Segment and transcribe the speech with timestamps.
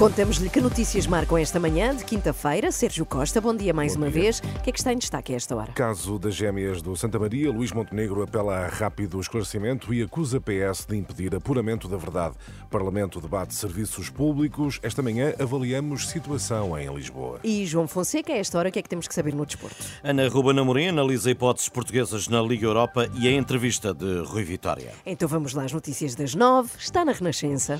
[0.00, 2.72] Contamos-lhe que notícias marcam esta manhã de quinta-feira.
[2.72, 4.22] Sérgio Costa, bom dia mais Bom uma dia.
[4.22, 4.38] vez.
[4.38, 5.72] O que é que está em destaque a esta hora?
[5.72, 10.86] Caso das gêmeas do Santa Maria, Luís Montenegro apela a rápido esclarecimento e acusa PS
[10.88, 12.34] de impedir apuramento da verdade.
[12.70, 14.80] Parlamento debate serviços públicos.
[14.82, 17.38] Esta manhã avaliamos situação em Lisboa.
[17.44, 19.84] E João Fonseca, a esta hora, o que é que temos que saber no desporto?
[20.02, 24.92] Ana Ruben Amorim analisa hipóteses portuguesas na Liga Europa e a entrevista de Rui Vitória.
[25.04, 26.70] Então vamos lá às notícias das nove.
[26.78, 27.78] Está na Renascença.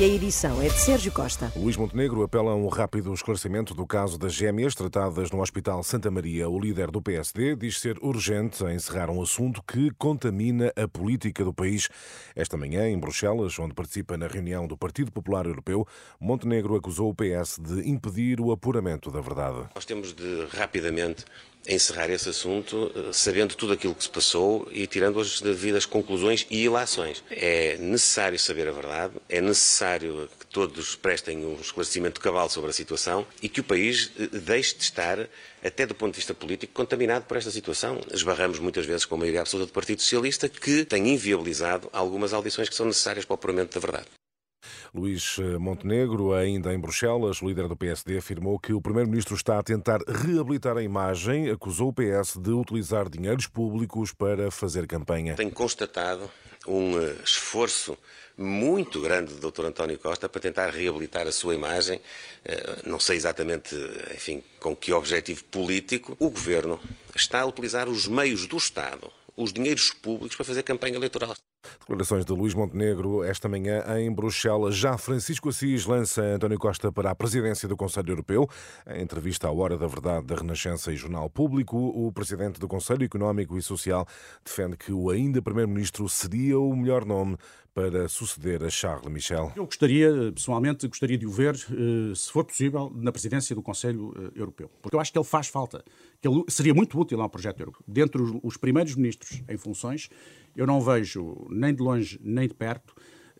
[0.00, 1.52] E a edição é de Sérgio Costa.
[1.54, 6.10] Luís Montenegro apela a um rápido esclarecimento do caso das gêmeas tratadas no Hospital Santa
[6.10, 6.48] Maria.
[6.48, 11.52] O líder do PSD diz ser urgente encerrar um assunto que contamina a política do
[11.52, 11.90] país.
[12.34, 15.86] Esta manhã, em Bruxelas, onde participa na reunião do Partido Popular Europeu,
[16.18, 19.68] Montenegro acusou o PS de impedir o apuramento da verdade.
[19.74, 21.26] Nós temos de rapidamente
[21.66, 26.46] encerrar esse assunto, eh, sabendo tudo aquilo que se passou e tirando as devidas conclusões
[26.50, 27.22] e ilações.
[27.30, 32.72] É necessário saber a verdade, é necessário que todos prestem um esclarecimento cabal sobre a
[32.72, 35.28] situação e que o país eh, deixe de estar,
[35.64, 38.00] até do ponto de vista político, contaminado por esta situação.
[38.12, 42.68] Esbarramos muitas vezes com a maioria absoluta do Partido Socialista que tem inviabilizado algumas audições
[42.68, 44.21] que são necessárias para o apuramento da verdade.
[44.94, 50.00] Luís Montenegro, ainda em Bruxelas, líder do PSD, afirmou que o primeiro-ministro está a tentar
[50.06, 55.34] reabilitar a imagem, acusou o PS de utilizar dinheiros públicos para fazer campanha.
[55.34, 56.30] Tenho constatado
[56.66, 57.96] um eh, esforço
[58.36, 59.66] muito grande do Dr.
[59.66, 62.00] António Costa para tentar reabilitar a sua imagem,
[62.44, 63.74] eh, não sei exatamente,
[64.14, 66.16] enfim, com que objetivo político.
[66.18, 66.78] O governo
[67.14, 71.34] está a utilizar os meios do Estado, os dinheiros públicos para fazer campanha eleitoral.
[71.80, 74.76] Declarações de Luís Montenegro esta manhã em Bruxelas.
[74.76, 78.48] Já Francisco Assis lança António Costa para a presidência do Conselho Europeu.
[78.86, 83.04] Em entrevista à Hora da Verdade da Renascença e Jornal Público, o presidente do Conselho
[83.04, 84.06] Económico e Social
[84.44, 87.36] defende que o ainda primeiro-ministro seria o melhor nome
[87.74, 89.52] para suceder a Charles Michel.
[89.56, 94.12] Eu gostaria, pessoalmente, gostaria de o ver, eh, se for possível, na presidência do Conselho
[94.16, 94.70] eh, Europeu.
[94.82, 95.82] Porque eu acho que ele faz falta,
[96.20, 97.82] que ele seria muito útil ao projeto europeu.
[97.88, 100.10] Dentre os, os primeiros ministros em funções,
[100.54, 102.94] eu não vejo, nem de longe nem de perto,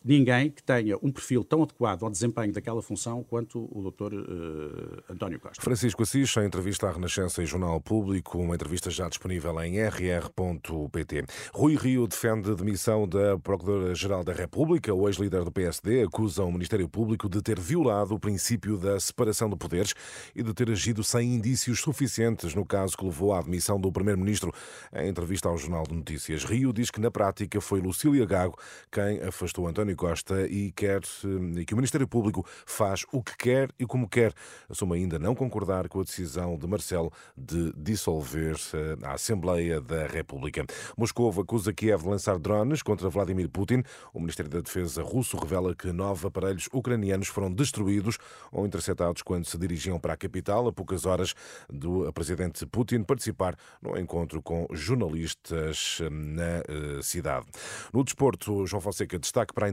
[0.05, 4.15] ninguém que tenha um perfil tão adequado ao desempenho daquela função quanto o Dr.
[4.15, 5.63] eh, António Costa.
[5.63, 11.25] Francisco Assis, em entrevista à Renascença e Jornal Público, uma entrevista já disponível em rr.pt.
[11.53, 14.93] Rui Rio defende demissão da Procuradora-Geral da República.
[14.93, 19.49] O ex-líder do PSD acusa o Ministério Público de ter violado o princípio da separação
[19.49, 19.95] de poderes
[20.34, 24.53] e de ter agido sem indícios suficientes no caso que levou à admissão do Primeiro-Ministro.
[24.95, 28.59] Em entrevista ao Jornal de Notícias, Rio diz que na prática foi Lucília Gago
[28.91, 33.36] quem afastou António Costa e quer eh, e que o Ministério Público faz o que
[33.36, 34.32] quer e como quer.
[34.69, 40.06] Assume ainda não concordar com a decisão de Marcelo de dissolver eh, a Assembleia da
[40.06, 40.64] República.
[40.97, 43.82] Moscou acusa Kiev de lançar drones contra Vladimir Putin.
[44.12, 48.19] O Ministério da Defesa russo revela que nove aparelhos ucranianos foram destruídos
[48.50, 51.34] ou interceptados quando se dirigiam para a capital, a poucas horas
[51.70, 57.47] do presidente Putin participar no encontro com jornalistas eh, na eh, cidade.
[57.92, 59.70] No desporto, João Fonseca destaque para a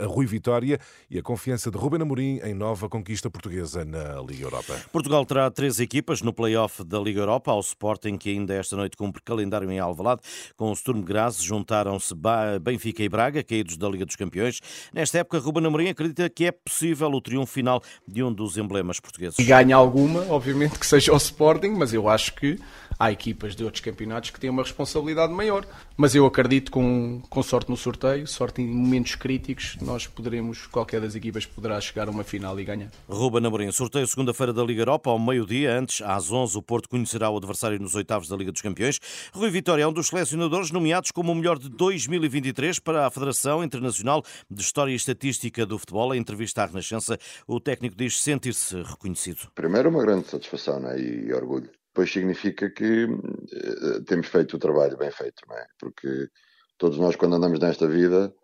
[0.00, 0.78] a Rui Vitória
[1.10, 4.74] e a confiança de Ruben Amorim em nova conquista portuguesa na Liga Europa.
[4.92, 8.96] Portugal terá três equipas no play-off da Liga Europa, ao Sporting, que ainda esta noite
[8.96, 10.20] cumpre calendário em Alvalade.
[10.56, 12.14] Com o Sturm Graz juntaram-se
[12.60, 14.60] Benfica e Braga, caídos da Liga dos Campeões.
[14.92, 19.00] Nesta época, Ruben Amorim acredita que é possível o triunfo final de um dos emblemas
[19.00, 19.38] portugueses.
[19.38, 22.58] E ganha alguma, obviamente que seja o Sporting, mas eu acho que
[22.98, 25.66] há equipas de outros campeonatos que têm uma responsabilidade maior.
[25.96, 29.43] Mas eu acredito com, com sorte no sorteio, sorte em momentos críticos,
[29.80, 32.90] nós poderemos, qualquer das equipas poderá chegar a uma final e ganhar.
[33.08, 35.78] Ruben Amorim, sorteio segunda-feira da Liga Europa, ao meio-dia.
[35.78, 38.98] Antes, às 11, o Porto conhecerá o adversário nos oitavos da Liga dos Campeões.
[39.32, 43.62] Rui Vitória é um dos selecionadores nomeados como o melhor de 2023 para a Federação
[43.62, 46.14] Internacional de História e Estatística do Futebol.
[46.14, 49.50] Em entrevista à Renascença, o técnico diz sentir-se reconhecido.
[49.54, 51.00] Primeiro, uma grande satisfação não é?
[51.00, 51.70] e, orgulho.
[51.88, 55.66] Depois significa que eh, temos feito o trabalho bem feito, não é?
[55.78, 56.28] Porque
[56.76, 58.34] todos nós, quando andamos nesta vida,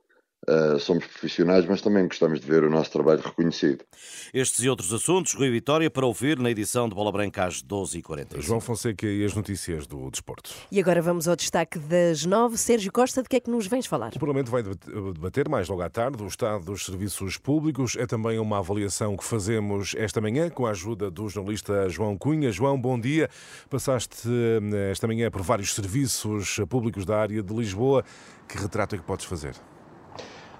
[0.48, 3.84] eh, somos profissionais, mas também gostamos de ver o nosso trabalho reconhecido.
[4.32, 8.40] Estes e outros assuntos, Rui Vitória, para ouvir na edição de Bola Branca às 12h40.
[8.40, 10.50] João Fonseca e as notícias do desporto.
[10.72, 12.56] E agora vamos ao destaque das nove.
[12.56, 14.12] Sérgio Costa, de que é que nos vens falar?
[14.16, 17.94] O Parlamento vai debater mais logo à tarde o estado dos serviços públicos.
[17.96, 22.50] É também uma avaliação que fazemos esta manhã com a ajuda do jornalista João Cunha.
[22.50, 23.28] João, bom dia.
[23.68, 28.02] Passaste eh, esta manhã por vários serviços públicos da área de Lisboa.
[28.48, 29.54] Que retrato é que podes fazer?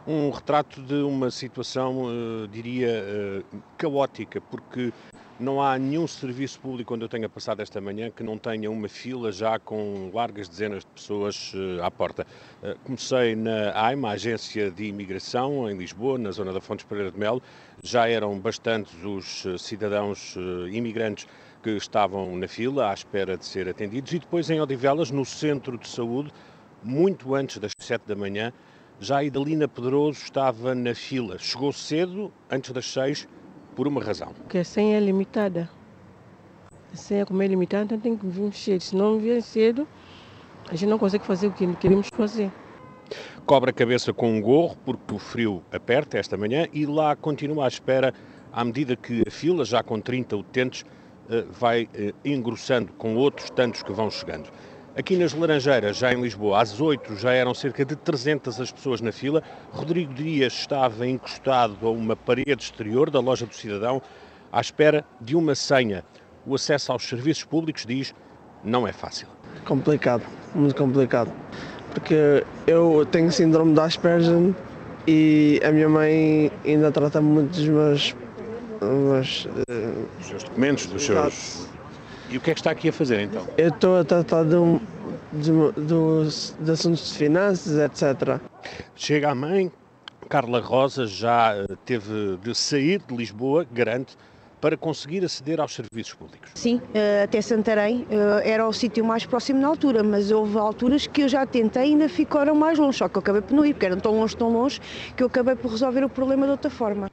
[0.06, 3.04] Um retrato de uma situação, uh, diria,
[3.52, 4.92] uh, caótica, porque
[5.38, 8.88] não há nenhum serviço público onde eu tenha passado esta manhã que não tenha uma
[8.88, 12.26] fila já com largas dezenas de pessoas uh, à porta.
[12.84, 17.42] comecei na AIMA, Agência de Imigração, em Lisboa, na zona da Fontes Pereira de Melo.
[17.82, 20.34] Já eram bastantes os cidadãos
[20.70, 21.26] imigrantes
[21.62, 24.12] que estavam na fila à espera de ser atendidos.
[24.12, 26.30] E depois em Odivelas, no centro de saúde,
[26.82, 28.52] muito antes das 7 da manhã,
[29.00, 31.38] já a Idalina Pedroso estava na fila.
[31.38, 33.26] Chegou cedo, antes das 6,
[33.74, 34.32] por uma razão.
[34.34, 35.68] Porque a senha é limitada.
[36.92, 38.80] A senha, como é limitada, então tem que vir cedo.
[38.82, 39.88] Se não vier cedo,
[40.68, 42.52] a gente não consegue fazer o que queremos fazer.
[43.46, 47.64] Cobra a cabeça com um gorro, porque o frio aperta esta manhã, e lá continua
[47.64, 48.12] à espera,
[48.52, 50.84] à medida que a fila, já com 30 utentes,
[51.30, 54.50] eh, vai eh, engrossando com outros tantos que vão chegando.
[54.96, 59.00] Aqui nas Laranjeiras, já em Lisboa, às 8 já eram cerca de 300 as pessoas
[59.00, 59.42] na fila.
[59.70, 64.02] Rodrigo Dias estava encostado a uma parede exterior da loja do cidadão
[64.52, 66.04] à espera de uma senha.
[66.44, 68.12] O acesso aos serviços públicos, diz,
[68.64, 69.28] não é fácil.
[69.64, 71.32] Complicado, muito complicado.
[71.94, 74.52] Porque eu tenho síndrome de Asperger
[75.06, 78.16] e a minha mãe ainda trata muito dos meus
[78.80, 81.68] mas, uh, os seus documentos, dos seus.
[82.30, 83.44] E o que é que está aqui a fazer então?
[83.58, 84.78] Eu estou a tratar de, um,
[85.32, 85.50] de,
[85.82, 88.40] dos, de assuntos de finanças, etc.
[88.94, 89.72] Chega a mãe,
[90.28, 94.16] Carla Rosa já eh, teve de sair de Lisboa, garante,
[94.60, 96.52] para conseguir aceder aos serviços públicos.
[96.54, 98.06] Sim, eh, até Santarém
[98.44, 101.86] era o sítio mais próximo na altura, mas houve alturas que eu já tentei e
[101.86, 104.36] ainda ficaram mais longe, só que eu acabei por não ir, porque eram tão longe,
[104.36, 104.80] tão longe,
[105.16, 107.10] que eu acabei por resolver o problema de outra forma.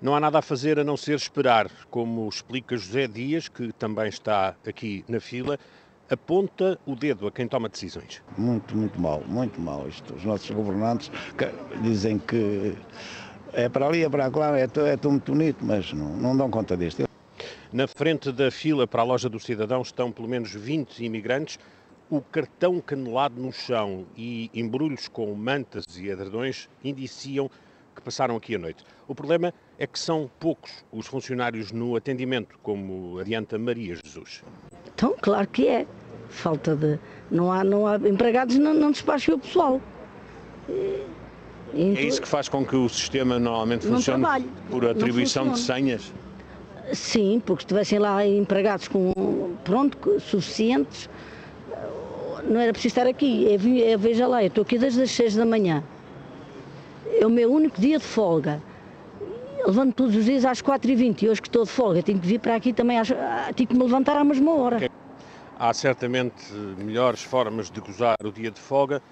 [0.00, 4.08] Não há nada a fazer a não ser esperar, como explica José Dias, que também
[4.08, 5.58] está aqui na fila,
[6.10, 8.22] aponta o dedo a quem toma decisões.
[8.36, 10.14] Muito, muito mal, muito mal isto.
[10.14, 11.10] Os nossos governantes
[11.82, 12.76] dizem que
[13.54, 16.76] é para ali, é para lá, é, é muito bonito, mas não, não dão conta
[16.76, 17.08] disto.
[17.72, 21.58] Na frente da fila para a loja do cidadão estão pelo menos 20 imigrantes.
[22.10, 27.50] O cartão canelado no chão e embrulhos com mantas e edredões indiciam
[27.94, 28.84] que passaram aqui a noite.
[29.08, 29.52] O problema é
[29.84, 34.44] que são poucos os funcionários no atendimento, como adianta Maria Jesus.
[34.94, 35.86] Então, claro que é.
[36.28, 36.98] Falta de.
[37.30, 39.80] Não há, não há empregados, não, não despacham o pessoal.
[40.68, 41.04] E,
[41.74, 44.24] é isso que faz com que o sistema normalmente funcione
[44.70, 46.12] por atribuição de senhas?
[46.92, 49.12] Sim, porque se estivessem lá empregados com
[49.64, 51.10] pronto, suficientes,
[52.44, 53.46] não era preciso estar aqui.
[53.46, 55.82] É, é, veja lá, eu estou aqui desde as 6 da manhã
[57.20, 58.62] é o meu único dia de folga.
[59.66, 62.38] Levanto todos os dias às 4h20 e hoje que estou de folga tenho que vir
[62.38, 64.88] para aqui também, às, ah, tenho que me levantar à mesma hora.
[65.58, 69.02] Há certamente melhores formas de gozar o dia de folga,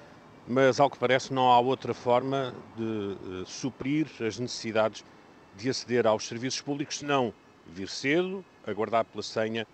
[0.46, 5.04] mas ao que parece não há outra forma de uh, suprir as necessidades
[5.56, 7.34] de aceder aos serviços públicos, senão
[7.66, 9.66] vir cedo, aguardar pela senha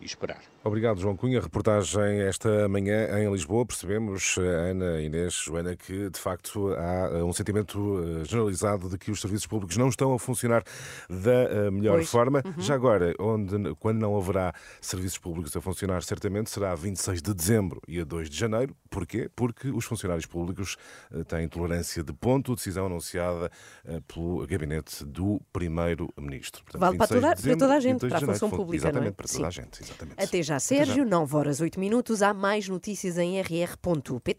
[0.00, 0.40] e esperar.
[0.62, 1.40] Obrigado, João Cunha.
[1.40, 3.64] Reportagem esta manhã em Lisboa.
[3.64, 9.10] Percebemos, Ana, Inês, Joana, que de facto há eh, um sentimento eh, generalizado de que
[9.10, 10.62] os serviços públicos não estão a funcionar
[11.08, 12.10] da eh, melhor pois.
[12.10, 12.42] forma.
[12.44, 12.62] Uhum.
[12.62, 17.34] Já agora, onde, quando não haverá serviços públicos a funcionar, certamente será a 26 de
[17.34, 18.74] dezembro e a 2 de janeiro.
[18.90, 19.30] Porquê?
[19.34, 20.76] Porque os funcionários públicos
[21.28, 23.50] têm tolerância de ponto, decisão anunciada
[24.08, 26.64] pelo gabinete do Primeiro-Ministro.
[26.74, 29.12] Vale para toda, de para toda a gente, para a função pública, exatamente, não é?
[29.12, 29.44] para toda Sim.
[29.44, 29.82] a gente.
[29.82, 30.22] Exatamente.
[30.22, 31.04] Até já, Sérgio.
[31.04, 32.20] 9 horas 8 minutos.
[32.20, 34.34] Há mais notícias em rr.pt.